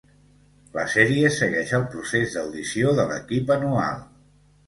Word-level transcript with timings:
La 0.77 0.85
sèrie 0.93 1.27
segueix 1.35 1.73
el 1.79 1.85
procés 1.95 2.33
d'audició 2.39 2.93
de 3.01 3.07
l'equip 3.13 3.55
anual. 3.57 4.01